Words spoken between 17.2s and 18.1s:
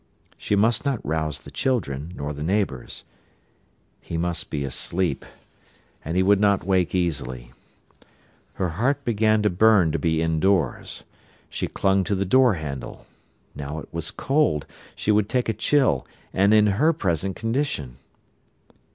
condition!